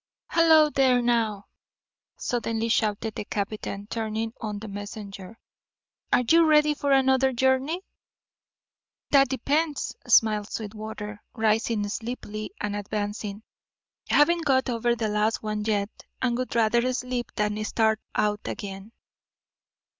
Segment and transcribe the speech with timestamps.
[0.29, 1.45] "Halloo there, now!"
[2.17, 5.37] suddenly shouted the captain, turning on the messenger.
[6.11, 7.81] "Are you ready for another journey?"
[9.11, 13.43] "That depends," smiled Sweetwater, rising sleepily and advancing.
[14.09, 18.93] "Haven't got over the last one yet, and would rather sleep than start out again."